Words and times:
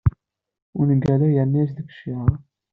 Ungal-a 0.79 1.27
yerna-yas 1.33 1.71
deg 1.77 1.87
cciɛa. 1.91 2.35